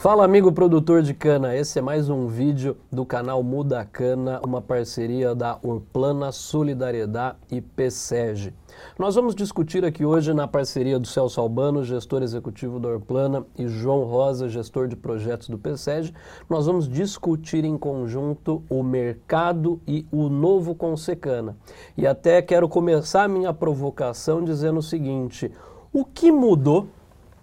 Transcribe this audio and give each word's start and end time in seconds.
Fala 0.00 0.24
amigo 0.24 0.50
produtor 0.50 1.02
de 1.02 1.12
cana, 1.12 1.54
esse 1.54 1.78
é 1.78 1.82
mais 1.82 2.08
um 2.08 2.26
vídeo 2.26 2.74
do 2.90 3.04
canal 3.04 3.42
Muda 3.42 3.84
Cana, 3.84 4.40
uma 4.42 4.62
parceria 4.62 5.34
da 5.34 5.58
Urplana 5.62 6.32
Solidariedade 6.32 7.36
e 7.52 7.60
PSEG. 7.60 8.54
Nós 8.98 9.14
vamos 9.14 9.34
discutir 9.34 9.84
aqui 9.84 10.02
hoje 10.02 10.32
na 10.32 10.48
parceria 10.48 10.98
do 10.98 11.06
Celso 11.06 11.38
Albano, 11.38 11.84
gestor 11.84 12.22
executivo 12.22 12.80
da 12.80 12.88
Urplana, 12.88 13.44
e 13.58 13.68
João 13.68 14.04
Rosa, 14.04 14.48
gestor 14.48 14.88
de 14.88 14.96
projetos 14.96 15.50
do 15.50 15.58
PSEG, 15.58 16.14
nós 16.48 16.64
vamos 16.64 16.88
discutir 16.88 17.66
em 17.66 17.76
conjunto 17.76 18.62
o 18.70 18.82
mercado 18.82 19.82
e 19.86 20.06
o 20.10 20.30
novo 20.30 20.74
Consecana. 20.74 21.58
E 21.94 22.06
até 22.06 22.40
quero 22.40 22.70
começar 22.70 23.24
a 23.24 23.28
minha 23.28 23.52
provocação 23.52 24.42
dizendo 24.42 24.78
o 24.78 24.82
seguinte, 24.82 25.52
o 25.92 26.06
que 26.06 26.32
mudou 26.32 26.88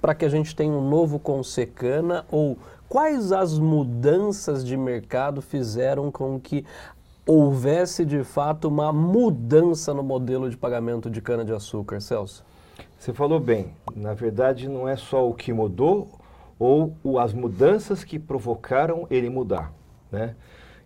para 0.08 0.16
que 0.16 0.24
a 0.24 0.30
gente 0.30 0.56
tenha 0.56 0.72
um 0.72 0.90
novo 0.90 1.20
Consecana 1.20 2.26
ou 2.32 2.58
quais 2.88 3.34
as 3.34 3.60
mudanças 3.60 4.66
de 4.66 4.78
mercado 4.78 5.42
fizeram 5.42 6.10
com 6.10 6.40
que 6.40 6.66
houvesse 7.26 8.06
de 8.06 8.24
fato 8.24 8.70
uma 8.70 8.94
mudança 8.94 9.94
no 9.94 10.02
modelo 10.02 10.50
de 10.50 10.56
pagamento 10.56 11.10
de 11.10 11.22
cana-de-açúcar, 11.22 12.00
Celso? 12.00 12.42
Você 12.98 13.12
falou 13.12 13.38
bem, 13.38 13.74
na 13.94 14.14
verdade 14.14 14.70
não 14.70 14.88
é 14.88 14.96
só 14.96 15.28
o 15.28 15.34
que 15.34 15.52
mudou 15.52 16.08
ou 16.58 16.96
as 17.20 17.34
mudanças 17.34 18.06
que 18.06 18.18
provocaram 18.18 19.06
ele 19.10 19.30
mudar, 19.30 19.74
né? 20.10 20.36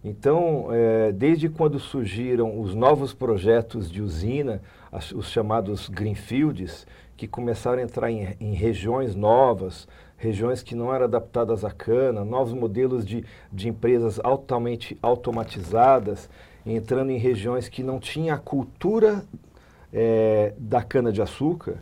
Então, 0.03 0.67
é, 0.71 1.11
desde 1.11 1.47
quando 1.47 1.79
surgiram 1.79 2.59
os 2.59 2.73
novos 2.73 3.13
projetos 3.13 3.91
de 3.91 4.01
usina, 4.01 4.61
as, 4.91 5.11
os 5.11 5.29
chamados 5.29 5.87
greenfields, 5.87 6.87
que 7.15 7.27
começaram 7.27 7.77
a 7.77 7.83
entrar 7.83 8.09
em, 8.09 8.35
em, 8.39 8.53
regiões 8.55 9.15
novas, 9.15 9.87
regiões 10.17 10.63
que 10.63 10.73
não 10.73 10.91
eram 10.93 11.05
adaptadas 11.05 11.63
à 11.63 11.69
cana, 11.69 12.25
novos 12.25 12.51
modelos 12.51 13.05
de, 13.05 13.23
de 13.53 13.69
empresas 13.69 14.19
altamente 14.23 14.97
automatizadas, 15.03 16.27
entrando 16.65 17.11
em 17.11 17.17
regiões 17.17 17.69
que 17.69 17.83
não 17.83 17.99
tinha 17.99 18.33
a 18.33 18.39
cultura 18.39 19.23
é, 19.93 20.55
da 20.57 20.81
cana-de-açúcar. 20.81 21.75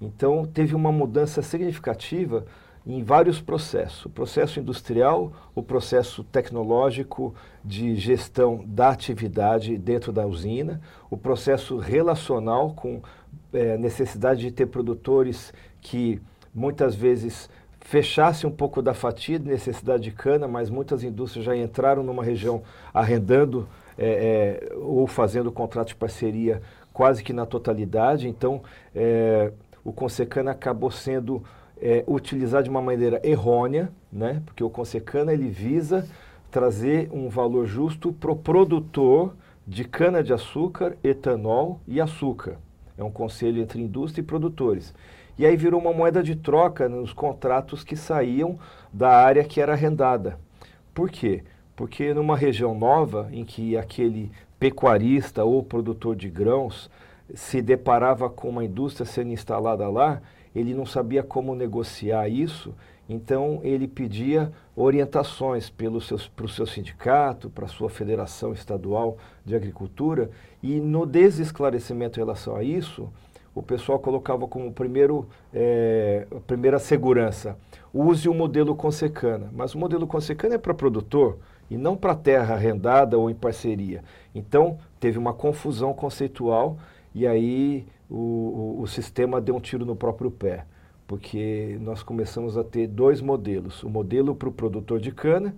Então, 0.00 0.46
teve 0.46 0.74
uma 0.74 0.90
mudança 0.90 1.42
significativa 1.42 2.46
em 2.88 3.02
vários 3.02 3.38
processos. 3.38 4.06
O 4.06 4.08
processo 4.08 4.58
industrial, 4.58 5.30
o 5.54 5.62
processo 5.62 6.24
tecnológico 6.24 7.34
de 7.62 7.94
gestão 7.94 8.64
da 8.66 8.88
atividade 8.88 9.76
dentro 9.76 10.10
da 10.10 10.26
usina, 10.26 10.80
o 11.10 11.16
processo 11.16 11.76
relacional 11.76 12.72
com 12.72 13.02
é, 13.52 13.76
necessidade 13.76 14.40
de 14.40 14.50
ter 14.50 14.66
produtores 14.66 15.52
que 15.82 16.18
muitas 16.54 16.94
vezes 16.94 17.50
fechassem 17.78 18.48
um 18.48 18.52
pouco 18.52 18.80
da 18.80 18.94
fatia 18.94 19.38
de 19.38 19.46
necessidade 19.46 20.04
de 20.04 20.10
cana, 20.10 20.48
mas 20.48 20.70
muitas 20.70 21.04
indústrias 21.04 21.44
já 21.44 21.54
entraram 21.54 22.02
numa 22.02 22.24
região 22.24 22.62
arrendando 22.92 23.68
é, 23.98 24.68
é, 24.70 24.74
ou 24.76 25.06
fazendo 25.06 25.52
contrato 25.52 25.88
de 25.88 25.94
parceria 25.94 26.62
quase 26.92 27.22
que 27.22 27.34
na 27.34 27.44
totalidade. 27.44 28.28
Então, 28.28 28.62
é, 28.94 29.52
o 29.84 29.92
Consecana 29.92 30.52
acabou 30.52 30.90
sendo 30.90 31.42
é, 31.80 32.04
utilizar 32.06 32.62
de 32.62 32.70
uma 32.70 32.82
maneira 32.82 33.20
errônea, 33.22 33.90
né? 34.12 34.42
porque 34.44 34.62
o 34.62 34.70
Consecana 34.70 35.32
ele 35.32 35.48
visa 35.48 36.06
trazer 36.50 37.08
um 37.12 37.28
valor 37.28 37.66
justo 37.66 38.12
para 38.12 38.30
o 38.30 38.36
produtor 38.36 39.34
de 39.66 39.84
cana-de-açúcar, 39.84 40.96
etanol 41.04 41.80
e 41.86 42.00
açúcar. 42.00 42.56
É 42.96 43.04
um 43.04 43.10
conselho 43.10 43.60
entre 43.60 43.80
indústria 43.80 44.22
e 44.22 44.24
produtores. 44.24 44.94
E 45.38 45.46
aí 45.46 45.56
virou 45.56 45.80
uma 45.80 45.92
moeda 45.92 46.22
de 46.22 46.34
troca 46.34 46.88
nos 46.88 47.12
contratos 47.12 47.84
que 47.84 47.94
saíam 47.94 48.58
da 48.92 49.10
área 49.10 49.44
que 49.44 49.60
era 49.60 49.72
arrendada. 49.72 50.38
Por 50.92 51.10
quê? 51.10 51.44
Porque 51.76 52.12
numa 52.12 52.36
região 52.36 52.76
nova, 52.76 53.28
em 53.30 53.44
que 53.44 53.76
aquele 53.76 54.32
pecuarista 54.58 55.44
ou 55.44 55.62
produtor 55.62 56.16
de 56.16 56.28
grãos 56.28 56.90
se 57.34 57.62
deparava 57.62 58.28
com 58.28 58.48
uma 58.48 58.64
indústria 58.64 59.06
sendo 59.06 59.30
instalada 59.30 59.88
lá, 59.88 60.20
ele 60.58 60.74
não 60.74 60.84
sabia 60.84 61.22
como 61.22 61.54
negociar 61.54 62.28
isso, 62.28 62.74
então 63.08 63.60
ele 63.62 63.88
pedia 63.88 64.52
orientações 64.76 65.70
para 65.70 66.44
o 66.44 66.48
seu 66.48 66.66
sindicato, 66.66 67.48
para 67.48 67.64
a 67.64 67.68
sua 67.68 67.88
federação 67.88 68.52
estadual 68.52 69.16
de 69.44 69.54
agricultura, 69.54 70.30
e 70.62 70.80
no 70.80 71.06
desesclarecimento 71.06 72.18
em 72.18 72.22
relação 72.22 72.54
a 72.56 72.62
isso, 72.62 73.08
o 73.54 73.62
pessoal 73.62 73.98
colocava 73.98 74.46
como 74.46 74.72
primeiro, 74.72 75.26
é, 75.52 76.26
primeira 76.46 76.78
segurança, 76.78 77.56
use 77.92 78.28
o 78.28 78.34
modelo 78.34 78.74
Consecana. 78.76 79.50
Mas 79.52 79.74
o 79.74 79.78
modelo 79.78 80.06
Consecana 80.06 80.54
é 80.54 80.58
para 80.58 80.74
produtor 80.74 81.38
e 81.70 81.76
não 81.76 81.96
para 81.96 82.14
terra 82.14 82.54
arrendada 82.54 83.18
ou 83.18 83.28
em 83.28 83.34
parceria. 83.34 84.04
Então, 84.34 84.78
teve 85.00 85.18
uma 85.18 85.32
confusão 85.32 85.92
conceitual 85.92 86.78
e 87.18 87.26
aí 87.26 87.84
o, 88.08 88.76
o, 88.78 88.82
o 88.82 88.86
sistema 88.86 89.40
deu 89.40 89.56
um 89.56 89.60
tiro 89.60 89.84
no 89.84 89.96
próprio 89.96 90.30
pé, 90.30 90.64
porque 91.04 91.76
nós 91.80 92.00
começamos 92.00 92.56
a 92.56 92.62
ter 92.62 92.86
dois 92.86 93.20
modelos, 93.20 93.82
o 93.82 93.90
modelo 93.90 94.36
para 94.36 94.48
o 94.48 94.52
produtor 94.52 95.00
de 95.00 95.10
cana 95.10 95.52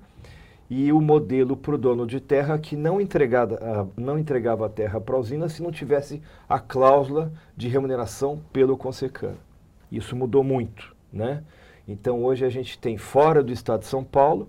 e 0.70 0.90
o 0.90 1.02
modelo 1.02 1.54
para 1.54 1.74
o 1.74 1.78
dono 1.78 2.06
de 2.06 2.18
terra 2.18 2.58
que 2.58 2.76
não, 2.76 2.98
entregada, 2.98 3.86
não 3.94 4.18
entregava 4.18 4.64
a 4.64 4.68
terra 4.70 4.98
para 5.02 5.14
a 5.14 5.18
usina 5.18 5.50
se 5.50 5.62
não 5.62 5.70
tivesse 5.70 6.22
a 6.48 6.58
cláusula 6.58 7.30
de 7.54 7.68
remuneração 7.68 8.40
pelo 8.54 8.74
Consecana. 8.74 9.36
Isso 9.92 10.16
mudou 10.16 10.42
muito, 10.42 10.96
né? 11.12 11.44
Então 11.86 12.24
hoje 12.24 12.42
a 12.46 12.48
gente 12.48 12.78
tem 12.78 12.96
fora 12.96 13.42
do 13.42 13.52
estado 13.52 13.80
de 13.80 13.86
São 13.86 14.02
Paulo 14.02 14.48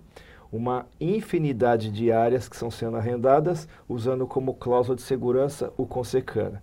uma 0.49 0.85
infinidade 0.99 1.91
de 1.91 2.09
áreas 2.09 2.47
que 2.47 2.55
estão 2.55 2.71
sendo 2.71 2.95
arrendadas 2.95 3.67
usando 3.89 4.25
como 4.25 4.53
cláusula 4.53 4.95
de 4.95 5.01
segurança 5.01 5.73
o 5.75 5.85
Consecana. 5.85 6.61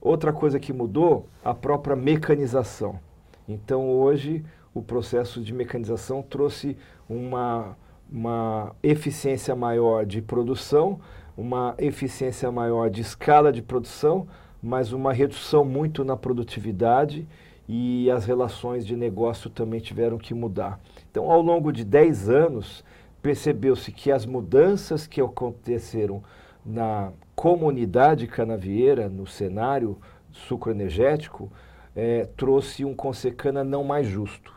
Outra 0.00 0.32
coisa 0.32 0.60
que 0.60 0.72
mudou, 0.72 1.26
a 1.44 1.52
própria 1.52 1.96
mecanização. 1.96 3.00
Então, 3.48 3.90
hoje, 3.90 4.44
o 4.72 4.82
processo 4.82 5.40
de 5.42 5.52
mecanização 5.52 6.22
trouxe 6.22 6.76
uma, 7.08 7.76
uma 8.10 8.74
eficiência 8.82 9.56
maior 9.56 10.06
de 10.06 10.22
produção, 10.22 11.00
uma 11.36 11.74
eficiência 11.78 12.50
maior 12.52 12.90
de 12.90 13.00
escala 13.00 13.52
de 13.52 13.62
produção, 13.62 14.28
mas 14.62 14.92
uma 14.92 15.12
redução 15.12 15.64
muito 15.64 16.04
na 16.04 16.16
produtividade 16.16 17.26
e 17.68 18.10
as 18.10 18.24
relações 18.24 18.86
de 18.86 18.96
negócio 18.96 19.50
também 19.50 19.80
tiveram 19.80 20.16
que 20.16 20.32
mudar. 20.32 20.80
Então, 21.10 21.30
ao 21.30 21.42
longo 21.42 21.72
de 21.72 21.84
10 21.84 22.28
anos, 22.28 22.84
percebeu-se 23.20 23.92
que 23.92 24.10
as 24.10 24.24
mudanças 24.24 25.06
que 25.06 25.20
aconteceram 25.20 26.22
na 26.68 27.12
comunidade 27.34 28.26
canavieira, 28.26 29.08
no 29.08 29.26
cenário 29.26 29.96
sucroenergético, 30.30 31.50
é, 31.96 32.28
trouxe 32.36 32.84
um 32.84 32.94
Consecana 32.94 33.64
não 33.64 33.82
mais 33.82 34.06
justo. 34.06 34.52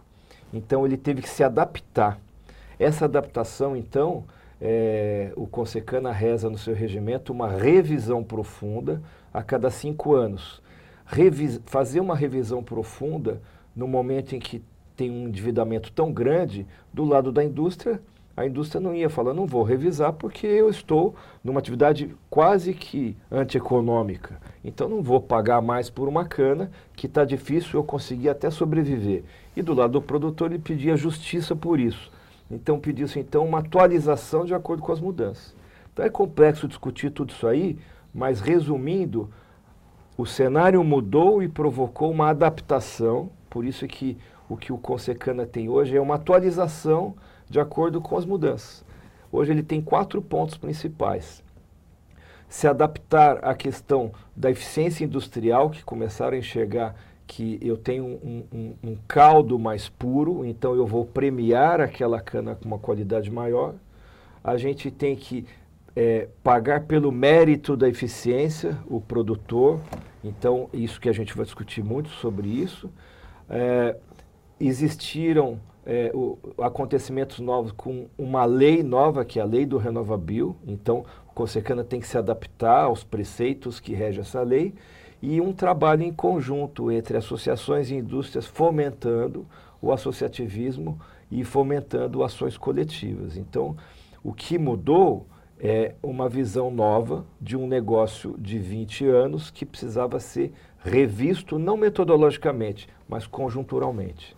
Então 0.53 0.85
ele 0.85 0.97
teve 0.97 1.21
que 1.21 1.29
se 1.29 1.41
adaptar. 1.41 2.19
Essa 2.77 3.05
adaptação, 3.05 3.77
então, 3.77 4.25
é, 4.59 5.31
o 5.37 5.47
Consecana 5.47 6.11
reza 6.11 6.49
no 6.49 6.57
seu 6.57 6.75
regimento 6.75 7.31
uma 7.31 7.49
revisão 7.49 8.21
profunda 8.21 9.01
a 9.33 9.41
cada 9.41 9.71
cinco 9.71 10.13
anos. 10.13 10.61
Revis 11.05 11.61
fazer 11.65 12.01
uma 12.01 12.15
revisão 12.15 12.61
profunda 12.61 13.41
no 13.73 13.87
momento 13.87 14.35
em 14.35 14.39
que 14.39 14.61
tem 14.97 15.09
um 15.09 15.29
endividamento 15.29 15.91
tão 15.93 16.11
grande 16.11 16.67
do 16.93 17.05
lado 17.05 17.31
da 17.31 17.43
indústria 17.43 18.01
a 18.35 18.45
indústria 18.45 18.79
não 18.79 18.95
ia 18.95 19.09
falar, 19.09 19.33
não 19.33 19.45
vou 19.45 19.63
revisar 19.63 20.13
porque 20.13 20.47
eu 20.47 20.69
estou 20.69 21.15
numa 21.43 21.59
atividade 21.59 22.15
quase 22.29 22.73
que 22.73 23.17
antieconômica. 23.29 24.39
Então 24.63 24.87
não 24.87 25.01
vou 25.03 25.19
pagar 25.19 25.61
mais 25.61 25.89
por 25.89 26.07
uma 26.07 26.25
cana 26.25 26.71
que 26.95 27.07
está 27.07 27.25
difícil 27.25 27.79
eu 27.79 27.83
conseguir 27.83 28.29
até 28.29 28.49
sobreviver. 28.49 29.23
E 29.55 29.61
do 29.61 29.73
lado 29.73 29.93
do 29.93 30.01
produtor 30.01 30.51
ele 30.51 30.59
pedia 30.59 30.95
justiça 30.95 31.55
por 31.55 31.79
isso. 31.79 32.11
Então 32.49 32.79
pediu-se 32.79 33.19
então 33.19 33.45
uma 33.45 33.59
atualização 33.59 34.45
de 34.45 34.53
acordo 34.53 34.81
com 34.81 34.91
as 34.91 34.99
mudanças. 34.99 35.53
Então 35.91 36.05
é 36.05 36.09
complexo 36.09 36.67
discutir 36.67 37.11
tudo 37.11 37.31
isso 37.31 37.45
aí, 37.45 37.77
mas 38.13 38.39
resumindo, 38.39 39.29
o 40.17 40.25
cenário 40.25 40.83
mudou 40.83 41.43
e 41.43 41.47
provocou 41.47 42.11
uma 42.11 42.29
adaptação, 42.29 43.29
por 43.49 43.65
isso 43.65 43.83
é 43.83 43.87
que 43.87 44.17
o 44.47 44.57
que 44.57 44.71
o 44.71 44.77
Consecana 44.77 45.45
tem 45.45 45.69
hoje 45.69 45.95
é 45.95 46.01
uma 46.01 46.15
atualização 46.15 47.15
de 47.51 47.59
acordo 47.59 47.99
com 47.99 48.17
as 48.17 48.25
mudanças. 48.25 48.83
Hoje 49.29 49.51
ele 49.51 49.61
tem 49.61 49.81
quatro 49.81 50.21
pontos 50.21 50.57
principais. 50.57 51.43
Se 52.47 52.65
adaptar 52.65 53.43
à 53.43 53.53
questão 53.53 54.11
da 54.35 54.49
eficiência 54.49 55.03
industrial, 55.03 55.69
que 55.69 55.83
começaram 55.83 56.35
a 56.35 56.39
enxergar 56.39 56.95
que 57.27 57.59
eu 57.61 57.77
tenho 57.77 58.05
um, 58.05 58.43
um, 58.51 58.73
um 58.83 58.97
caldo 59.07 59.59
mais 59.59 59.89
puro, 59.89 60.45
então 60.45 60.75
eu 60.75 60.85
vou 60.85 61.05
premiar 61.05 61.81
aquela 61.81 62.19
cana 62.21 62.55
com 62.55 62.65
uma 62.65 62.79
qualidade 62.79 63.29
maior. 63.29 63.75
A 64.43 64.57
gente 64.57 64.89
tem 64.89 65.15
que 65.15 65.45
é, 65.95 66.29
pagar 66.41 66.81
pelo 66.85 67.11
mérito 67.11 67.75
da 67.75 67.87
eficiência 67.87 68.77
o 68.87 68.99
produtor, 68.99 69.79
então 70.23 70.69
isso 70.73 70.99
que 71.01 71.09
a 71.09 71.13
gente 71.13 71.35
vai 71.35 71.45
discutir 71.45 71.83
muito 71.83 72.09
sobre 72.09 72.47
isso. 72.47 72.89
É, 73.49 73.95
existiram 74.59 75.59
é, 75.85 76.11
o, 76.13 76.37
acontecimentos 76.59 77.39
novos 77.39 77.71
com 77.71 78.07
uma 78.17 78.45
lei 78.45 78.83
nova, 78.83 79.25
que 79.25 79.39
é 79.39 79.41
a 79.41 79.45
lei 79.45 79.65
do 79.65 79.77
Renovabil. 79.77 80.55
Então, 80.65 81.05
o 81.29 81.33
Consecana 81.33 81.83
tem 81.83 81.99
que 81.99 82.07
se 82.07 82.17
adaptar 82.17 82.83
aos 82.83 83.03
preceitos 83.03 83.79
que 83.79 83.93
regem 83.93 84.21
essa 84.21 84.41
lei 84.41 84.73
e 85.21 85.39
um 85.39 85.53
trabalho 85.53 86.03
em 86.03 86.11
conjunto 86.11 86.91
entre 86.91 87.17
associações 87.17 87.91
e 87.91 87.95
indústrias 87.95 88.45
fomentando 88.45 89.45
o 89.81 89.91
associativismo 89.91 90.99
e 91.29 91.43
fomentando 91.43 92.23
ações 92.23 92.57
coletivas. 92.57 93.37
Então, 93.37 93.75
o 94.23 94.33
que 94.33 94.57
mudou 94.57 95.27
é 95.59 95.93
uma 96.01 96.27
visão 96.27 96.71
nova 96.71 97.25
de 97.39 97.55
um 97.55 97.67
negócio 97.67 98.35
de 98.39 98.57
20 98.57 99.05
anos 99.05 99.51
que 99.51 99.65
precisava 99.65 100.19
ser 100.19 100.51
revisto, 100.83 101.59
não 101.59 101.77
metodologicamente, 101.77 102.89
mas 103.07 103.27
conjunturalmente. 103.27 104.35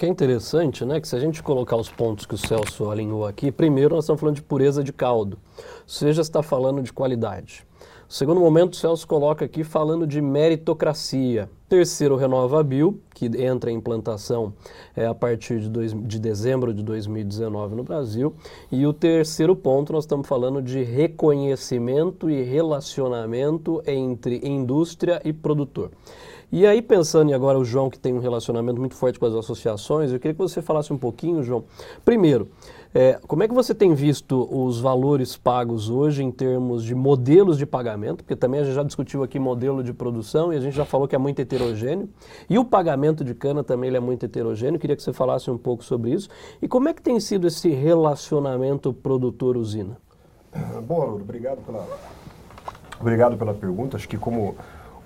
Que 0.00 0.06
é 0.06 0.08
interessante, 0.08 0.82
né, 0.82 0.98
que 0.98 1.06
se 1.06 1.14
a 1.14 1.18
gente 1.18 1.42
colocar 1.42 1.76
os 1.76 1.90
pontos 1.90 2.24
que 2.24 2.32
o 2.32 2.38
Celso 2.38 2.88
alinhou 2.88 3.26
aqui, 3.26 3.52
primeiro 3.52 3.94
nós 3.94 4.04
estamos 4.04 4.18
falando 4.18 4.36
de 4.36 4.42
pureza 4.42 4.82
de 4.82 4.94
caldo, 4.94 5.38
ou 5.58 5.64
seja, 5.86 6.22
está 6.22 6.42
falando 6.42 6.82
de 6.82 6.90
qualidade. 6.90 7.66
Segundo 8.08 8.40
momento, 8.40 8.72
o 8.72 8.76
Celso 8.76 9.06
coloca 9.06 9.44
aqui 9.44 9.62
falando 9.62 10.06
de 10.06 10.22
meritocracia. 10.22 11.50
Terceiro, 11.68 12.16
Renovabil, 12.16 12.98
que 13.14 13.26
entra 13.26 13.70
em 13.70 13.76
implantação 13.76 14.54
é, 14.96 15.04
a 15.06 15.14
partir 15.14 15.60
de, 15.60 15.68
dois, 15.68 15.94
de 15.94 16.18
dezembro 16.18 16.72
de 16.72 16.82
2019 16.82 17.76
no 17.76 17.84
Brasil. 17.84 18.34
E 18.72 18.86
o 18.86 18.94
terceiro 18.94 19.54
ponto, 19.54 19.92
nós 19.92 20.04
estamos 20.04 20.26
falando 20.26 20.62
de 20.62 20.82
reconhecimento 20.82 22.30
e 22.30 22.42
relacionamento 22.42 23.82
entre 23.86 24.40
indústria 24.48 25.20
e 25.26 25.32
produtor. 25.32 25.90
E 26.52 26.66
aí, 26.66 26.82
pensando, 26.82 27.30
e 27.30 27.34
agora 27.34 27.56
o 27.56 27.64
João, 27.64 27.88
que 27.88 27.98
tem 27.98 28.12
um 28.12 28.18
relacionamento 28.18 28.80
muito 28.80 28.96
forte 28.96 29.20
com 29.20 29.26
as 29.26 29.34
associações, 29.34 30.12
eu 30.12 30.18
queria 30.18 30.34
que 30.34 30.40
você 30.40 30.60
falasse 30.60 30.92
um 30.92 30.98
pouquinho, 30.98 31.44
João. 31.44 31.64
Primeiro, 32.04 32.48
é, 32.92 33.20
como 33.28 33.44
é 33.44 33.48
que 33.48 33.54
você 33.54 33.72
tem 33.72 33.94
visto 33.94 34.48
os 34.50 34.80
valores 34.80 35.36
pagos 35.36 35.88
hoje 35.88 36.24
em 36.24 36.30
termos 36.32 36.82
de 36.82 36.92
modelos 36.92 37.56
de 37.56 37.64
pagamento? 37.64 38.24
Porque 38.24 38.34
também 38.34 38.58
a 38.58 38.64
gente 38.64 38.74
já 38.74 38.82
discutiu 38.82 39.22
aqui 39.22 39.38
modelo 39.38 39.80
de 39.84 39.92
produção 39.92 40.52
e 40.52 40.56
a 40.56 40.60
gente 40.60 40.74
já 40.74 40.84
falou 40.84 41.06
que 41.06 41.14
é 41.14 41.18
muito 41.18 41.38
heterogêneo. 41.38 42.08
E 42.48 42.58
o 42.58 42.64
pagamento 42.64 43.22
de 43.22 43.32
cana 43.32 43.62
também 43.62 43.94
é 43.94 44.00
muito 44.00 44.26
heterogêneo. 44.26 44.80
Queria 44.80 44.96
que 44.96 45.04
você 45.04 45.12
falasse 45.12 45.48
um 45.52 45.58
pouco 45.58 45.84
sobre 45.84 46.10
isso. 46.10 46.28
E 46.60 46.66
como 46.66 46.88
é 46.88 46.92
que 46.92 47.00
tem 47.00 47.20
sido 47.20 47.46
esse 47.46 47.68
relacionamento 47.68 48.92
produtor-usina? 48.92 49.96
Bom, 50.82 51.02
Arthur, 51.02 51.20
obrigado 51.20 51.64
pela, 51.64 51.86
obrigado 53.00 53.36
pela 53.36 53.54
pergunta. 53.54 53.96
Acho 53.96 54.08
que 54.08 54.18
como 54.18 54.56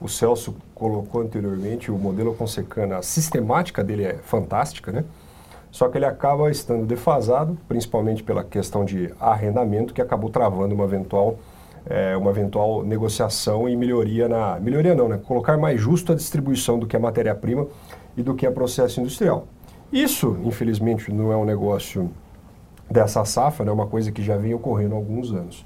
o 0.05 0.09
Celso 0.09 0.55
colocou 0.75 1.23
anteriormente, 1.23 1.91
o 1.91 1.97
modelo 1.97 2.35
Consecana, 2.35 2.99
a 2.99 3.03
sistemática 3.03 3.83
dele 3.83 4.05
é 4.05 4.19
fantástica, 4.19 4.93
né? 4.93 5.03
Só 5.71 5.89
que 5.89 5.97
ele 5.97 6.05
acaba 6.05 6.51
estando 6.51 6.85
defasado, 6.85 7.57
principalmente 7.67 8.23
pela 8.23 8.45
questão 8.45 8.85
de 8.85 9.11
arrendamento, 9.19 9.95
que 9.95 10.03
acabou 10.03 10.29
travando 10.29 10.75
uma 10.75 10.85
eventual, 10.85 11.39
é, 11.87 12.15
uma 12.19 12.31
eventual 12.31 12.85
negociação 12.85 13.67
e 13.67 13.75
melhoria 13.75 14.29
na. 14.29 14.61
Melhoria 14.61 14.95
não, 14.95 15.09
né? 15.09 15.19
Colocar 15.25 15.57
mais 15.57 15.81
justo 15.81 16.13
a 16.13 16.15
distribuição 16.15 16.79
do 16.79 16.87
que 16.87 16.95
a 16.95 17.01
matéria-prima 17.01 17.67
e 18.15 18.23
do 18.23 18.35
que 18.35 18.47
é 18.47 18.51
processo 18.51 19.01
industrial. 19.01 19.49
Isso, 19.91 20.37
infelizmente, 20.45 21.11
não 21.11 21.33
é 21.33 21.37
um 21.37 21.47
negócio 21.47 22.11
dessa 22.91 23.25
safra, 23.25 23.65
é 23.65 23.67
né? 23.67 23.73
uma 23.73 23.87
coisa 23.87 24.13
que 24.13 24.23
já 24.23 24.37
vem 24.37 24.53
ocorrendo 24.53 24.95
há 24.95 24.99
alguns 24.99 25.33
anos. 25.33 25.65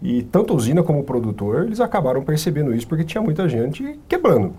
E 0.00 0.22
tanto 0.22 0.52
a 0.52 0.56
usina 0.56 0.82
como 0.82 1.00
o 1.00 1.04
produtor, 1.04 1.64
eles 1.64 1.80
acabaram 1.80 2.22
percebendo 2.22 2.74
isso 2.74 2.86
porque 2.86 3.04
tinha 3.04 3.22
muita 3.22 3.48
gente 3.48 3.98
quebrando. 4.08 4.54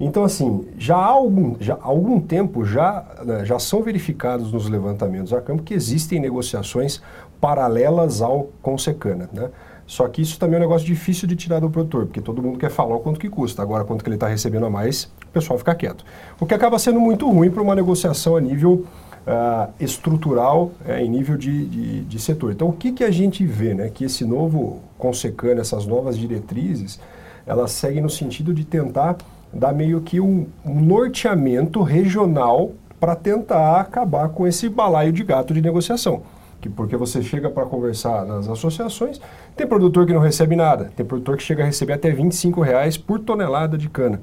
Então, 0.00 0.22
assim, 0.22 0.68
já 0.78 0.96
há 0.96 1.06
algum, 1.06 1.56
já, 1.58 1.74
há 1.74 1.86
algum 1.86 2.20
tempo 2.20 2.64
já, 2.64 3.04
né, 3.24 3.44
já 3.44 3.58
são 3.58 3.82
verificados 3.82 4.52
nos 4.52 4.68
levantamentos 4.68 5.32
a 5.32 5.40
campo 5.40 5.62
que 5.62 5.74
existem 5.74 6.20
negociações 6.20 7.02
paralelas 7.40 8.22
ao 8.22 8.48
Consecana, 8.62 9.28
né? 9.32 9.50
Só 9.86 10.06
que 10.06 10.20
isso 10.20 10.38
também 10.38 10.56
é 10.56 10.58
um 10.58 10.60
negócio 10.60 10.86
difícil 10.86 11.26
de 11.26 11.34
tirar 11.34 11.60
do 11.60 11.70
produtor, 11.70 12.04
porque 12.04 12.20
todo 12.20 12.42
mundo 12.42 12.58
quer 12.58 12.70
falar 12.70 12.94
o 12.94 13.00
quanto 13.00 13.18
que 13.18 13.28
custa. 13.28 13.62
Agora, 13.62 13.84
quanto 13.84 14.04
que 14.04 14.08
ele 14.10 14.16
está 14.16 14.28
recebendo 14.28 14.66
a 14.66 14.70
mais, 14.70 15.04
o 15.26 15.32
pessoal 15.32 15.58
fica 15.58 15.74
quieto. 15.74 16.04
O 16.38 16.44
que 16.44 16.52
acaba 16.52 16.78
sendo 16.78 17.00
muito 17.00 17.26
ruim 17.28 17.50
para 17.50 17.62
uma 17.62 17.74
negociação 17.74 18.36
a 18.36 18.40
nível 18.40 18.84
uh, 19.26 19.72
estrutural, 19.80 20.72
é, 20.86 21.02
em 21.02 21.08
nível 21.08 21.36
de, 21.36 21.66
de, 21.66 22.00
de, 22.02 22.18
setor. 22.18 22.52
Então, 22.52 22.68
o 22.68 22.72
que, 22.72 22.92
que 22.92 23.04
a 23.04 23.10
gente 23.10 23.44
vê? 23.44 23.74
Né? 23.74 23.88
Que 23.88 24.04
esse 24.04 24.24
novo 24.24 24.80
Consecana, 24.98 25.60
essas 25.60 25.86
novas 25.86 26.18
diretrizes, 26.18 27.00
elas 27.46 27.72
seguem 27.72 28.02
no 28.02 28.10
sentido 28.10 28.52
de 28.52 28.64
tentar 28.64 29.16
dá 29.52 29.72
meio 29.72 30.00
que 30.00 30.20
um, 30.20 30.46
um 30.64 30.80
norteamento 30.80 31.82
regional 31.82 32.72
para 33.00 33.14
tentar 33.14 33.80
acabar 33.80 34.28
com 34.28 34.46
esse 34.46 34.68
balaio 34.68 35.12
de 35.12 35.22
gato 35.22 35.54
de 35.54 35.60
negociação. 35.60 36.22
Que 36.60 36.68
porque 36.68 36.96
você 36.96 37.22
chega 37.22 37.48
para 37.48 37.64
conversar 37.66 38.24
nas 38.26 38.48
associações, 38.48 39.20
tem 39.56 39.66
produtor 39.66 40.06
que 40.06 40.12
não 40.12 40.20
recebe 40.20 40.56
nada, 40.56 40.90
tem 40.96 41.06
produtor 41.06 41.36
que 41.36 41.42
chega 41.42 41.62
a 41.62 41.66
receber 41.66 41.92
até 41.92 42.10
25 42.10 42.60
reais 42.60 42.96
por 42.96 43.20
tonelada 43.20 43.78
de 43.78 43.88
cana. 43.88 44.20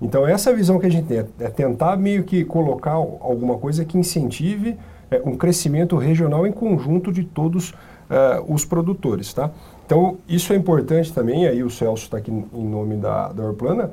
Então 0.00 0.26
essa 0.26 0.54
visão 0.54 0.78
que 0.78 0.86
a 0.86 0.90
gente 0.90 1.06
tem 1.06 1.18
é, 1.18 1.26
é 1.40 1.48
tentar 1.48 1.96
meio 1.96 2.24
que 2.24 2.44
colocar 2.44 2.92
alguma 2.92 3.56
coisa 3.56 3.84
que 3.84 3.96
incentive 3.96 4.76
é, 5.10 5.20
um 5.24 5.36
crescimento 5.36 5.96
regional 5.96 6.46
em 6.46 6.52
conjunto 6.52 7.10
de 7.10 7.24
todos 7.24 7.70
uh, 7.70 8.44
os 8.52 8.64
produtores, 8.64 9.32
tá? 9.32 9.50
Então 9.84 10.18
isso 10.28 10.52
é 10.52 10.56
importante 10.56 11.12
também, 11.12 11.46
aí 11.46 11.62
o 11.64 11.70
Celso 11.70 12.04
está 12.04 12.18
aqui 12.18 12.30
em 12.30 12.64
nome 12.64 12.96
da, 12.96 13.32
da 13.32 13.42
Orplana, 13.42 13.92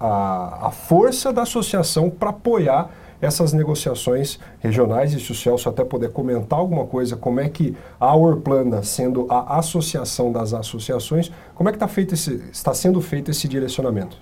a, 0.00 0.66
a 0.66 0.70
força 0.70 1.32
da 1.32 1.42
associação 1.42 2.10
para 2.10 2.30
apoiar 2.30 2.90
essas 3.20 3.52
negociações 3.52 4.38
regionais 4.60 5.12
e 5.12 5.20
se 5.20 5.32
o 5.32 5.34
Celso 5.34 5.68
até 5.68 5.84
puder 5.84 6.10
comentar 6.10 6.58
alguma 6.58 6.86
coisa, 6.86 7.16
como 7.16 7.40
é 7.40 7.48
que 7.48 7.76
a 7.98 8.14
Orplana, 8.14 8.82
sendo 8.82 9.26
a 9.28 9.58
associação 9.58 10.30
das 10.30 10.54
associações, 10.54 11.30
como 11.54 11.68
é 11.68 11.72
que 11.72 11.78
tá 11.78 11.88
feito 11.88 12.14
esse, 12.14 12.42
está 12.52 12.72
sendo 12.72 13.00
feito 13.00 13.30
esse 13.30 13.48
direcionamento? 13.48 14.16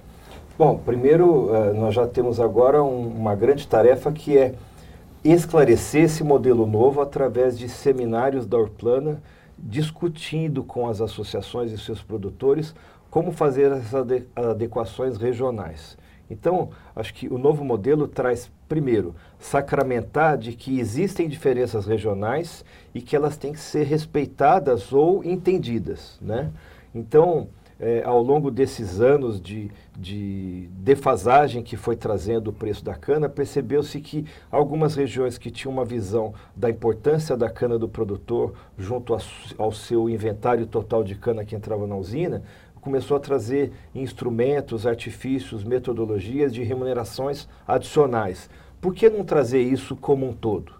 Bom, 0.58 0.78
primeiro, 0.78 1.50
uh, 1.50 1.75
nós 1.75 1.94
já 1.94 2.06
temos 2.06 2.40
agora 2.40 2.82
um, 2.82 3.08
uma 3.08 3.34
grande 3.34 3.69
tarefa 3.69 4.10
que 4.10 4.38
é 4.38 4.54
esclarecer 5.22 6.04
esse 6.04 6.25
modelo 6.25 6.66
novo 6.66 7.02
através 7.02 7.58
de 7.58 7.69
seminários 7.69 8.46
da 8.46 8.56
Orplana, 8.56 9.22
discutindo 9.58 10.62
com 10.64 10.88
as 10.88 11.00
associações 11.00 11.72
e 11.72 11.78
seus 11.78 12.02
produtores 12.02 12.75
como 13.10 13.32
fazer 13.32 13.72
essas 13.72 14.06
adequações 14.34 15.16
regionais. 15.16 15.96
Então, 16.31 16.70
acho 16.94 17.14
que 17.14 17.28
o 17.28 17.38
novo 17.38 17.64
modelo 17.64 18.08
traz, 18.08 18.50
primeiro, 18.69 19.15
sacramentar 19.39 20.36
de 20.36 20.53
que 20.53 20.81
existem 20.81 21.29
diferenças 21.29 21.86
regionais 21.86 22.65
e 22.94 23.00
que 23.00 23.15
elas 23.15 23.36
têm 23.36 23.53
que 23.53 23.60
ser 23.60 23.84
respeitadas 23.84 24.93
ou 24.93 25.24
entendidas. 25.24 26.19
Né? 26.20 26.50
Então, 26.94 27.48
é, 27.79 28.03
ao 28.05 28.22
longo 28.22 28.50
desses 28.50 29.00
anos 29.00 29.41
de, 29.41 29.70
de 29.94 30.69
defasagem 30.72 31.62
que 31.62 31.77
foi 31.77 31.94
trazendo 31.94 32.48
o 32.48 32.53
preço 32.53 32.82
da 32.84 32.94
cana, 32.94 33.29
percebeu-se 33.29 34.00
que 34.00 34.24
algumas 34.50 34.94
regiões 34.94 35.36
que 35.36 35.50
tinham 35.50 35.72
uma 35.72 35.84
visão 35.84 36.32
da 36.55 36.70
importância 36.70 37.36
da 37.36 37.50
cana 37.50 37.79
do 37.79 37.89
produtor 37.89 38.55
junto 38.79 39.15
a, 39.15 39.19
ao 39.58 39.72
seu 39.72 40.08
inventário 40.08 40.67
total 40.67 41.05
de 41.05 41.15
cana 41.15 41.44
que 41.44 41.55
entrava 41.55 41.86
na 41.86 41.96
usina, 41.96 42.43
começou 42.86 43.16
a 43.16 43.20
trazer 43.20 43.72
instrumentos, 43.93 44.86
artifícios, 44.86 45.64
metodologias 45.64 46.55
de 46.55 46.62
remunerações 46.62 47.48
adicionais. 47.66 48.48
Por 48.81 48.94
que 48.94 49.10
não 49.10 49.24
trazer 49.24 49.60
isso 49.60 49.96
como 49.96 50.24
um 50.24 50.32
todo? 50.32 50.70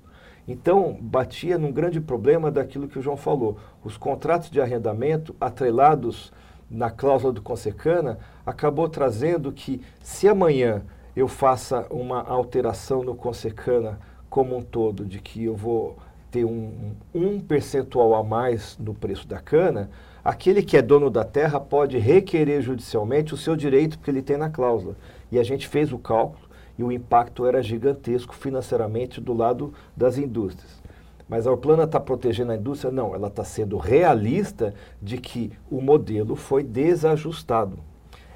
Então, 0.47 0.97
batia 1.01 1.59
num 1.59 1.73
grande 1.73 2.01
problema 2.01 2.49
daquilo 2.49 2.87
que 2.87 2.97
o 2.97 3.03
João 3.03 3.17
falou. 3.17 3.59
Os 3.83 3.97
contratos 3.97 4.51
de 4.51 4.61
arrendamento 4.61 5.35
atrelados 5.41 6.33
na 6.71 6.93
cláusula 6.93 7.33
do 7.33 7.43
Consecana 7.43 8.21
acabou 8.47 8.89
trazendo 8.89 9.51
que 9.51 9.81
se 10.01 10.29
amanhã 10.29 10.85
eu 11.17 11.27
faça 11.27 11.89
uma 11.91 12.23
alteração 12.23 13.03
no 13.03 13.17
Consecana 13.17 13.99
como 14.31 14.57
um 14.57 14.63
todo, 14.63 15.05
de 15.05 15.19
que 15.19 15.43
eu 15.43 15.57
vou 15.57 15.99
ter 16.37 16.45
um, 16.45 16.93
um 17.15 17.41
percentual 17.41 18.15
a 18.15 18.23
mais 18.23 18.77
no 18.79 18.93
preço 18.93 19.27
da 19.27 19.39
cana, 19.39 19.89
aquele 20.23 20.63
que 20.63 20.77
é 20.77 20.83
dono 20.83 21.09
da 21.09 21.25
terra 21.25 21.59
pode 21.59 21.97
requerer 21.97 22.61
judicialmente 22.61 23.33
o 23.33 23.39
seu 23.39 23.57
direito 23.57 23.99
que 23.99 24.11
ele 24.11 24.21
tem 24.21 24.37
na 24.37 24.51
cláusula. 24.51 24.97
E 25.33 25.39
a 25.39 25.43
gente 25.43 25.67
fez 25.67 25.95
o 25.95 25.99
cálculo 25.99 26.47
e 26.79 26.85
o 26.85 26.93
impacto 26.93 27.47
era 27.47 27.63
gigantesco 27.63 28.35
financeiramente 28.35 29.19
do 29.19 29.33
lado 29.33 29.73
das 29.97 30.19
indústrias. 30.19 30.83
Mas 31.27 31.47
a 31.47 31.51
Orplana 31.51 31.85
está 31.85 31.99
protegendo 31.99 32.53
a 32.53 32.57
indústria? 32.57 32.93
Não, 32.93 33.15
ela 33.15 33.29
está 33.29 33.43
sendo 33.43 33.79
realista 33.79 34.75
de 35.01 35.17
que 35.17 35.51
o 35.71 35.81
modelo 35.81 36.37
foi 36.37 36.63
desajustado. 36.63 37.79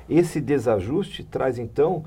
Esse 0.09 0.41
desajuste 0.41 1.23
traz 1.23 1.59
então 1.59 2.03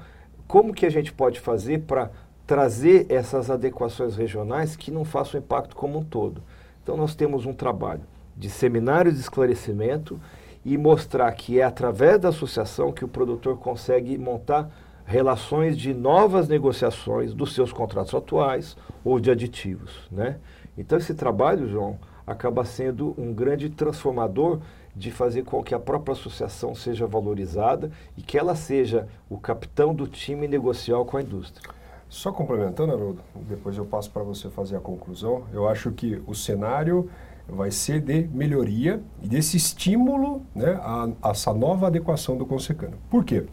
como 0.48 0.74
que 0.74 0.88
a 0.88 0.90
gente 0.90 1.14
pode 1.14 1.40
fazer 1.40 1.84
para 1.84 2.10
trazer 2.46 3.06
essas 3.10 3.50
adequações 3.50 4.16
regionais 4.16 4.76
que 4.76 4.92
não 4.92 5.06
façam 5.06 5.40
impacto 5.40 5.76
como 5.76 6.00
um 6.00 6.04
todo. 6.04 6.42
Então 6.82 6.98
nós 6.98 7.16
temos 7.16 7.46
um 7.46 7.54
trabalho 7.54 8.02
de 8.36 8.50
seminários 8.50 9.16
de 9.16 9.22
esclarecimento 9.22 10.20
e 10.66 10.78
mostrar 10.78 11.32
que 11.34 11.60
é 11.60 11.64
através 11.64 12.20
da 12.20 12.30
associação 12.30 12.92
que 12.92 13.06
o 13.06 13.08
produtor 13.08 13.58
consegue 13.58 14.18
montar 14.18 14.70
relações 15.06 15.78
de 15.78 15.94
novas 15.94 16.48
negociações 16.48 17.34
dos 17.34 17.54
seus 17.54 17.72
contratos 17.74 18.14
atuais 18.14 18.78
ou 19.04 19.20
de 19.20 19.30
aditivos. 19.30 20.08
Né? 20.12 20.38
Então, 20.78 20.98
esse 20.98 21.14
trabalho, 21.14 21.68
João, 21.68 22.00
acaba 22.26 22.64
sendo 22.64 23.14
um 23.18 23.34
grande 23.34 23.70
transformador 23.70 24.60
de 24.96 25.12
fazer 25.12 25.44
com 25.44 25.62
que 25.62 25.76
a 25.76 25.80
própria 25.80 26.14
associação 26.14 26.74
seja 26.74 27.06
valorizada 27.06 27.92
e 28.18 28.22
que 28.22 28.38
ela 28.38 28.56
seja 28.56 29.08
o 29.30 29.38
capitão 29.38 29.94
do 29.94 30.08
time 30.08 30.48
negocial 30.48 31.04
com 31.06 31.18
a 31.18 31.22
indústria. 31.22 31.70
Só 32.14 32.32
complementando, 32.32 32.94
Haroldo, 32.94 33.24
depois 33.50 33.76
eu 33.76 33.86
passo 33.86 34.12
para 34.12 34.22
você 34.22 34.48
fazer 34.48 34.78
a 34.78 34.80
conclusão. 34.80 35.46
Eu 35.52 35.68
acho 35.68 35.92
que 35.92 36.22
o 36.28 36.36
cenário 36.36 37.10
vai 37.50 37.72
ser 37.72 38.02
de 38.02 38.30
melhoria 38.32 39.02
e 39.20 39.28
desse 39.28 39.58
estímulo 39.58 40.44
né, 40.54 40.80
a, 40.84 41.10
a 41.24 41.32
essa 41.32 41.52
nova 41.52 41.88
adequação 41.88 42.38
do 42.38 42.46
Consecana. 42.46 42.94
Por 43.10 43.26
quê? 43.26 43.46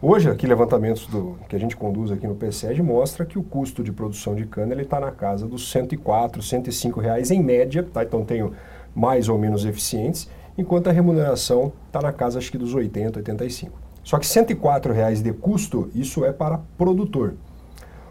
Hoje, 0.00 0.30
aqui, 0.30 0.46
levantamentos 0.46 1.04
do, 1.08 1.36
que 1.48 1.56
a 1.56 1.58
gente 1.58 1.76
conduz 1.76 2.12
aqui 2.12 2.28
no 2.28 2.36
PSEG 2.36 2.80
mostra 2.80 3.26
que 3.26 3.36
o 3.36 3.42
custo 3.42 3.82
de 3.82 3.90
produção 3.90 4.36
de 4.36 4.46
cana 4.46 4.80
está 4.80 5.00
na 5.00 5.10
casa 5.10 5.48
dos 5.48 5.68
104, 5.72 6.40
105 6.40 7.00
reais 7.00 7.32
em 7.32 7.42
média, 7.42 7.82
tá? 7.82 8.04
então 8.04 8.24
tenho 8.24 8.52
mais 8.94 9.28
ou 9.28 9.36
menos 9.36 9.64
eficientes, 9.64 10.30
enquanto 10.56 10.88
a 10.88 10.92
remuneração 10.92 11.72
está 11.88 12.00
na 12.00 12.12
casa 12.12 12.38
acho 12.38 12.52
que 12.52 12.56
dos 12.56 12.72
80, 12.72 13.18
85. 13.18 13.76
Só 14.04 14.16
que 14.16 14.28
104 14.28 14.92
reais 14.94 15.20
de 15.20 15.32
custo, 15.32 15.90
isso 15.92 16.24
é 16.24 16.32
para 16.32 16.60
produtor. 16.78 17.34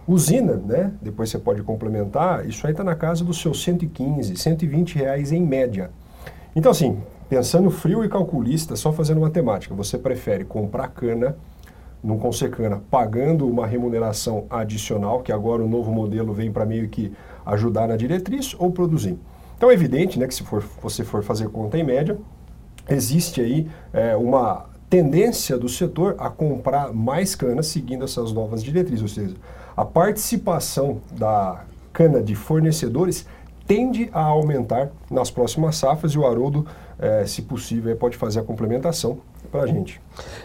Usina, 0.10 0.56
né? 0.56 0.92
Depois 1.00 1.30
você 1.30 1.38
pode 1.38 1.62
complementar, 1.62 2.44
isso 2.48 2.66
aí 2.66 2.74
está 2.74 2.84
na 2.84 2.96
casa 2.96 3.24
dos 3.24 3.39
seus 3.39 3.62
115, 3.62 4.36
120 4.36 4.96
reais 4.96 5.32
em 5.32 5.46
média. 5.46 5.92
Então, 6.56 6.72
assim, 6.72 6.98
pensando 7.30 7.70
frio 7.70 8.04
e 8.04 8.10
calculista, 8.10 8.75
só 8.75 8.92
fazendo 8.92 9.22
matemática, 9.22 9.75
você 9.75 10.00
prefere 10.00 10.44
comprar 10.44 10.88
cana 10.88 11.38
num 12.04 12.18
Consecana 12.18 12.82
pagando 12.89 13.48
uma 13.48 13.68
remuneração 13.68 14.48
adicional, 14.50 15.22
que 15.22 15.32
agora 15.32 15.63
o 15.63 15.70
novo 15.70 15.92
modelo 15.92 16.34
vem 16.34 16.51
para 16.51 16.66
meio 16.66 16.89
que 16.89 17.13
ajudar 17.46 17.88
na 17.88 17.96
diretriz, 17.96 18.56
ou 18.58 18.72
produzir? 18.72 19.16
Então 19.58 19.70
é 19.70 19.75
evidente 19.75 20.18
né, 20.18 20.25
que 20.25 20.34
se 20.34 20.42
for, 20.42 20.63
você 20.82 21.04
for 21.04 21.22
fazer 21.22 21.50
conta 21.50 21.78
em 21.78 21.84
média, 21.84 22.18
existe 22.89 23.42
aí 23.42 23.68
é, 23.94 24.16
uma 24.16 24.66
tendência 24.89 25.58
do 25.58 25.69
setor 25.69 26.15
a 26.17 26.29
comprar 26.29 26.91
mais 26.91 27.36
cana 27.36 27.62
seguindo 27.62 28.03
essas 28.03 28.31
novas 28.31 28.63
diretrizes, 28.63 29.01
ou 29.01 29.08
seja, 29.08 29.36
a 29.77 29.86
participação 29.86 31.00
da 31.12 31.63
cana 31.93 32.22
de 32.22 32.36
fornecedores 32.36 33.25
tende 33.67 34.10
a 34.12 34.22
aumentar 34.22 34.89
nas 35.12 35.29
próximas 35.29 35.75
safras 35.75 36.13
e 36.13 36.17
o 36.17 36.25
Haroldo, 36.25 36.65
é, 37.00 37.25
se 37.25 37.41
possível, 37.41 37.96
pode 37.96 38.18
fazer 38.18 38.39
a 38.39 38.44
complementação 38.44 39.20
para 39.51 39.63
a 39.63 39.68
gente. 39.68 40.01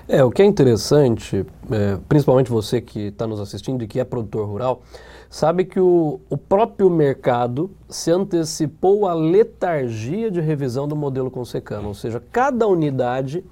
É, 0.09 0.23
o 0.25 0.31
que 0.31 0.41
é 0.41 0.45
interessante, 0.45 1.45
é, 1.71 1.99
principalmente 2.09 2.51
você 2.51 2.81
que 2.81 3.09
está 3.09 3.27
nos 3.27 3.41
assistindo 3.41 3.83
e 3.83 3.87
que 3.87 4.01
é 4.01 4.05
produtor 4.05 4.49
rural, 4.49 4.83
sabe 5.29 5.65
que 5.65 5.81
o, 5.81 6.21
o 6.31 6.39
próprio 6.39 6.89
mercado 6.89 7.71
se 7.89 8.11
antecipou 8.11 9.07
à 9.07 9.15
letargia 9.15 10.31
de 10.31 10.41
revisão 10.41 10.87
do 10.87 10.95
modelo 10.95 11.31
consecano, 11.31 11.89
ou 11.89 11.95
seja, 11.95 12.23
cada 12.31 12.67
unidade 12.69 13.45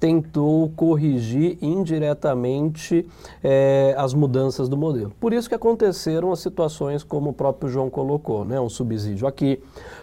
tentou 0.00 0.68
corrigir 0.70 1.58
indiretamente 1.60 3.06
é, 3.42 3.94
as 3.98 4.14
mudanças 4.14 4.68
do 4.68 4.76
modelo. 4.76 5.12
Por 5.18 5.32
isso 5.32 5.48
que 5.48 5.54
aconteceram 5.54 6.30
as 6.30 6.40
situações 6.40 7.02
como 7.02 7.30
o 7.30 7.32
próprio 7.32 7.68
João 7.68 7.90
colocou, 7.90 8.44
né? 8.44 8.60
um 8.60 8.68
subsídio 8.68 9.26
aqui, 9.26 9.60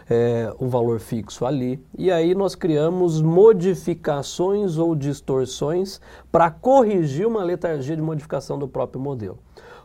é, 0.10 0.54
um 0.60 0.68
valor 0.68 1.00
fixo 1.00 1.46
ali, 1.46 1.84
e 1.98 2.12
aí 2.12 2.36
nós 2.36 2.56
criamos 2.56 3.22
modificações 3.22 4.78
ou 4.78 4.96
distorções 4.96 6.00
para 6.32 6.52
corrigir 6.52 7.28
uma 7.28 7.44
letargia 7.44 7.96
de 7.96 8.02
modificação 8.02 8.60
do 8.60 8.68
próprio 8.68 9.02
modelo. 9.02 9.40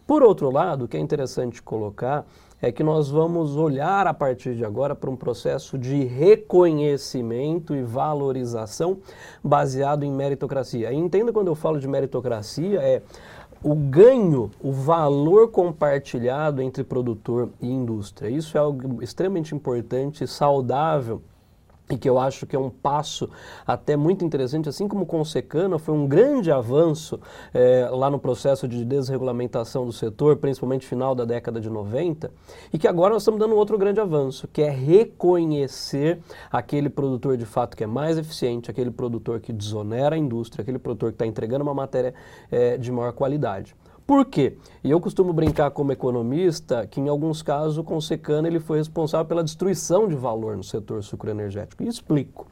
Por 0.06 0.22
outro 0.22 0.50
lado, 0.50 0.84
o 0.84 0.88
que 0.88 0.96
é 0.96 1.00
interessante 1.00 1.62
colocar 1.62 2.26
é 2.62 2.70
que 2.70 2.82
nós 2.82 3.08
vamos 3.08 3.56
olhar 3.56 4.06
a 4.06 4.12
partir 4.12 4.54
de 4.54 4.64
agora 4.64 4.94
para 4.94 5.08
um 5.08 5.16
processo 5.16 5.78
de 5.78 6.04
reconhecimento 6.04 7.74
e 7.74 7.82
valorização 7.82 8.98
baseado 9.42 10.02
em 10.02 10.12
meritocracia. 10.12 10.92
E 10.92 10.96
entenda 10.96 11.32
quando 11.32 11.46
eu 11.48 11.54
falo 11.54 11.80
de 11.80 11.88
meritocracia 11.88 12.80
é 12.80 13.02
o 13.62 13.74
ganho, 13.74 14.50
o 14.60 14.72
valor 14.72 15.50
compartilhado 15.50 16.62
entre 16.62 16.82
produtor 16.82 17.50
e 17.60 17.68
indústria. 17.68 18.30
Isso 18.30 18.56
é 18.56 18.60
algo 18.60 19.02
extremamente 19.02 19.54
importante, 19.54 20.26
saudável 20.26 21.22
e 21.90 21.98
que 21.98 22.08
eu 22.08 22.18
acho 22.18 22.46
que 22.46 22.54
é 22.54 22.58
um 22.58 22.70
passo 22.70 23.28
até 23.66 23.96
muito 23.96 24.24
interessante, 24.24 24.68
assim 24.68 24.86
como 24.86 25.04
com 25.04 25.20
o 25.20 25.24
Secana 25.24 25.78
foi 25.78 25.94
um 25.94 26.06
grande 26.06 26.50
avanço 26.50 27.20
é, 27.52 27.88
lá 27.90 28.08
no 28.08 28.18
processo 28.18 28.68
de 28.68 28.84
desregulamentação 28.84 29.84
do 29.84 29.92
setor, 29.92 30.36
principalmente 30.36 30.86
final 30.86 31.14
da 31.14 31.24
década 31.24 31.60
de 31.60 31.68
90, 31.68 32.30
e 32.72 32.78
que 32.78 32.86
agora 32.86 33.14
nós 33.14 33.22
estamos 33.22 33.40
dando 33.40 33.56
outro 33.56 33.76
grande 33.76 34.00
avanço, 34.00 34.48
que 34.48 34.62
é 34.62 34.70
reconhecer 34.70 36.20
aquele 36.50 36.88
produtor 36.88 37.36
de 37.36 37.44
fato 37.44 37.76
que 37.76 37.84
é 37.84 37.86
mais 37.86 38.16
eficiente, 38.16 38.70
aquele 38.70 38.90
produtor 38.90 39.40
que 39.40 39.52
desonera 39.52 40.14
a 40.14 40.18
indústria, 40.18 40.62
aquele 40.62 40.78
produtor 40.78 41.10
que 41.10 41.16
está 41.16 41.26
entregando 41.26 41.64
uma 41.64 41.74
matéria 41.74 42.14
é, 42.50 42.76
de 42.76 42.92
maior 42.92 43.12
qualidade. 43.12 43.74
Por 44.10 44.24
quê? 44.24 44.56
E 44.82 44.90
eu 44.90 45.00
costumo 45.00 45.32
brincar 45.32 45.70
como 45.70 45.92
economista 45.92 46.84
que 46.84 47.00
em 47.00 47.08
alguns 47.08 47.42
casos 47.42 47.78
o 47.78 47.84
Consecana 47.84 48.48
ele 48.48 48.58
foi 48.58 48.78
responsável 48.78 49.24
pela 49.24 49.44
destruição 49.44 50.08
de 50.08 50.16
valor 50.16 50.56
no 50.56 50.64
setor 50.64 51.04
sucroenergético. 51.04 51.84
E 51.84 51.86
explico. 51.86 52.44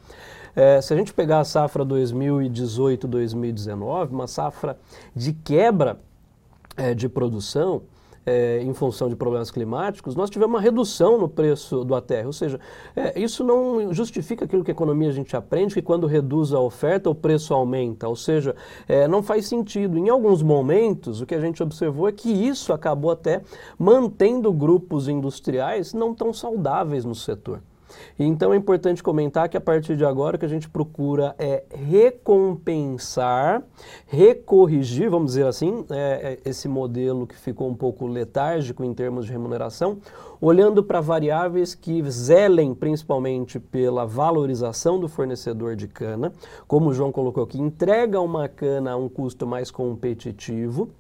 É, 0.55 0.81
se 0.81 0.95
a 0.95 0.97
gente 0.97 1.13
pegar 1.13 1.41
a 1.41 1.45
safra 1.45 1.85
2018-2019, 1.85 4.11
uma 4.11 4.29
safra 4.29 4.79
de 5.17 5.33
quebra 5.33 5.99
é, 6.77 6.95
de 6.95 7.09
produção, 7.09 7.83
é, 8.29 8.61
em 8.63 8.75
função 8.75 9.09
de 9.09 9.17
problemas 9.17 9.51
climáticos, 9.51 10.15
nós 10.15 10.29
tivemos 10.29 10.55
uma 10.55 10.61
redução 10.61 11.17
no 11.17 11.27
preço 11.27 11.83
do 11.83 11.95
ATR. 11.95 12.27
Ou 12.27 12.33
seja, 12.33 12.61
é, 12.95 13.19
isso 13.19 13.43
não 13.43 13.91
justifica 13.95 14.45
aquilo 14.45 14.63
que 14.63 14.71
a 14.71 14.73
economia 14.73 15.09
a 15.09 15.13
gente 15.13 15.35
aprende, 15.35 15.75
que 15.75 15.81
quando 15.81 16.07
reduz 16.07 16.53
a 16.53 16.61
oferta, 16.61 17.09
o 17.09 17.15
preço 17.15 17.55
aumenta. 17.55 18.07
Ou 18.07 18.17
seja, 18.17 18.55
é, 18.87 19.09
não 19.09 19.23
faz 19.23 19.47
sentido. 19.47 19.97
Em 19.97 20.11
alguns 20.11 20.43
momentos, 20.43 21.23
o 21.23 21.27
que 21.27 21.35
a 21.35 21.41
gente 21.41 21.63
observou 21.63 22.07
é 22.07 22.13
que 22.13 22.31
isso 22.31 22.71
acabou 22.71 23.11
até 23.11 23.41
mantendo 23.79 24.53
grupos 24.53 25.09
industriais 25.09 25.95
não 25.95 26.15
tão 26.15 26.31
saudáveis 26.31 27.07
no 27.07 27.15
setor. 27.15 27.63
Então 28.19 28.53
é 28.53 28.57
importante 28.57 29.03
comentar 29.03 29.49
que 29.49 29.57
a 29.57 29.61
partir 29.61 29.97
de 29.97 30.05
agora 30.05 30.37
o 30.37 30.39
que 30.39 30.45
a 30.45 30.49
gente 30.49 30.69
procura 30.69 31.35
é 31.39 31.65
recompensar, 31.71 33.63
recorrigir, 34.07 35.11
vamos 35.11 35.33
dizer 35.33 35.47
assim, 35.47 35.85
é, 35.91 36.39
é 36.45 36.49
esse 36.49 36.69
modelo 36.69 37.27
que 37.27 37.37
ficou 37.37 37.69
um 37.69 37.75
pouco 37.75 38.07
letárgico 38.07 38.85
em 38.85 38.93
termos 38.93 39.27
de 39.27 39.33
remuneração, 39.33 39.99
olhando 40.41 40.83
para 40.83 41.01
variáveis 41.01 41.75
que 41.75 42.03
zelem 42.11 42.75
principalmente 42.75 43.59
pela 43.59 44.07
valorização 44.07 44.99
do 44.99 45.09
fornecedor 45.09 45.77
de 45.77 45.89
cana, 45.89 46.33
como 46.67 46.91
o 46.91 46.95
João 46.95 47.13
colocou 47.13 47.45
aqui, 47.45 47.61
entrega 47.61 48.21
uma 48.21 48.49
cana 48.49 48.93
a 48.93 48.97
um 48.97 49.09
custo 49.09 49.47
mais 49.47 49.71
competitivo 49.71 50.91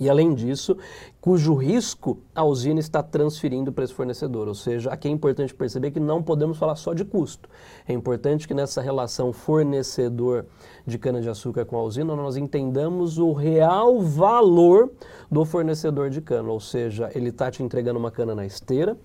e 0.00 0.08
além 0.08 0.34
disso, 0.34 0.76
cujo 1.20 1.54
risco 1.54 2.18
a 2.34 2.42
usina 2.42 2.80
está 2.80 3.02
transferindo 3.02 3.70
para 3.70 3.84
esse 3.84 3.92
fornecedor. 3.92 4.48
Ou 4.48 4.54
seja, 4.54 4.90
aqui 4.90 5.06
é 5.06 5.10
importante 5.10 5.54
perceber 5.54 5.90
que 5.90 6.00
não 6.00 6.22
podemos 6.22 6.56
falar 6.56 6.76
só 6.76 6.94
de 6.94 7.04
custo. 7.04 7.48
É 7.86 7.92
importante 7.92 8.48
que 8.48 8.54
nessa 8.54 8.80
relação 8.80 9.32
fornecedor 9.32 10.46
de 10.86 10.98
cana-de-açúcar 10.98 11.66
com 11.66 11.76
a 11.76 11.82
usina 11.82 12.16
nós 12.16 12.36
entendamos 12.36 13.18
o 13.18 13.32
real 13.32 14.00
valor 14.00 14.90
do 15.30 15.44
fornecedor 15.44 16.08
de 16.08 16.22
cana. 16.22 16.50
Ou 16.50 16.58
seja, 16.58 17.10
ele 17.14 17.28
está 17.28 17.50
te 17.50 17.62
entregando 17.62 17.98
uma 17.98 18.10
cana 18.10 18.34
na 18.34 18.46
esteira, 18.46 18.96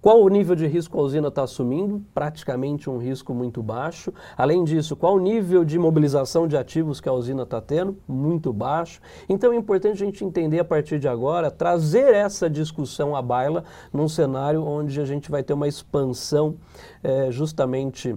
qual 0.00 0.22
o 0.22 0.28
nível 0.28 0.54
de 0.54 0.66
risco 0.66 0.98
a 0.98 1.02
usina 1.02 1.28
está 1.28 1.42
assumindo? 1.42 2.02
Praticamente 2.14 2.88
um 2.88 2.98
risco 2.98 3.34
muito 3.34 3.62
baixo. 3.62 4.12
Além 4.36 4.62
disso, 4.62 4.94
qual 4.94 5.16
o 5.16 5.18
nível 5.18 5.64
de 5.64 5.78
mobilização 5.78 6.46
de 6.46 6.56
ativos 6.56 7.00
que 7.00 7.08
a 7.08 7.12
usina 7.12 7.42
está 7.42 7.60
tendo? 7.60 7.96
Muito 8.06 8.52
baixo. 8.52 9.00
Então 9.28 9.52
é 9.52 9.56
importante 9.56 10.02
a 10.02 10.06
gente 10.06 10.24
entender 10.24 10.60
a 10.60 10.64
partir 10.64 10.98
de 10.98 11.08
agora, 11.08 11.50
trazer 11.50 12.14
essa 12.14 12.48
discussão 12.48 13.16
à 13.16 13.22
baila 13.22 13.64
num 13.92 14.08
cenário 14.08 14.64
onde 14.64 15.00
a 15.00 15.04
gente 15.04 15.30
vai 15.30 15.42
ter 15.42 15.54
uma 15.54 15.66
expansão 15.66 16.56
é, 17.02 17.30
justamente 17.30 18.16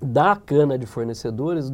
da 0.00 0.36
cana 0.36 0.78
de 0.78 0.86
fornecedores 0.86 1.68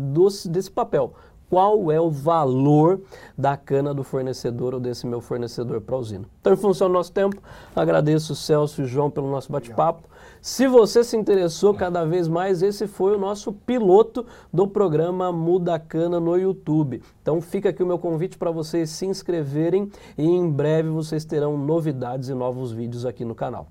desse 0.49 0.71
papel 0.71 1.13
qual 1.55 1.93
é 1.93 2.01
o 2.01 2.11
valor 2.11 3.01
da 3.39 3.57
cana 3.57 3.95
do 3.95 4.03
fornecedor 4.03 4.75
ou 4.75 4.81
desse 4.81 5.07
meu 5.07 5.21
fornecedor 5.21 5.81
para 5.81 5.95
a 5.95 5.99
usina. 6.01 6.25
Então, 6.41 6.53
em 6.53 6.57
função 6.57 6.89
do 6.89 6.95
nosso 6.95 7.13
tempo, 7.13 7.41
agradeço 7.77 8.33
o 8.33 8.37
Celso 8.37 8.81
e 8.81 8.85
o 8.85 8.89
João 8.89 9.09
pelo 9.09 9.31
nosso 9.31 9.53
bate-papo. 9.53 10.03
Se 10.43 10.67
você 10.67 11.05
se 11.05 11.17
interessou 11.17 11.73
cada 11.73 12.05
vez 12.05 12.27
mais, 12.27 12.61
esse 12.61 12.89
foi 12.89 13.15
o 13.15 13.21
nosso 13.21 13.53
piloto 13.53 14.27
do 14.53 14.67
programa 14.67 15.31
Muda 15.31 15.79
Cana 15.79 16.19
no 16.19 16.37
YouTube. 16.37 17.01
Então 17.23 17.41
fica 17.41 17.69
aqui 17.69 17.85
o 17.85 17.87
meu 17.87 18.01
convite 18.01 18.37
para 18.37 18.51
vocês 18.51 18.91
se 18.91 19.07
inscreverem 19.07 19.89
e 20.19 20.25
em 20.25 20.51
breve 20.51 20.89
vocês 20.89 21.25
terão 21.25 21.57
novidades 21.57 22.31
e 22.31 22.35
novos 22.35 22.73
vídeos 22.73 23.07
aqui 23.07 23.25
no 23.25 23.35
canal. 23.37 23.69